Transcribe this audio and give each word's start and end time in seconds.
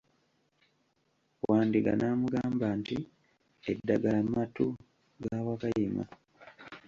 Wandiga 1.49 1.91
n'amugamba 1.97 2.65
nti, 2.79 2.97
eddagala 3.71 4.19
mattu 4.33 4.65
ga 5.23 5.37
Wakayima. 5.45 6.03